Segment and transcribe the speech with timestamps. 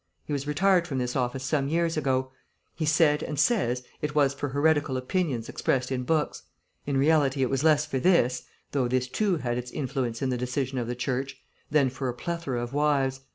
[0.25, 2.31] He was retired from this office some years ago;
[2.73, 6.41] he said and says it was for heretical opinions expressed in books.
[6.87, 10.39] In reality it was less for this (though this too had its influence in the
[10.39, 13.19] decision of the Church) than for a plethora of wives.